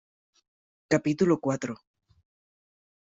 [0.91, 1.73] capítulo cuatro.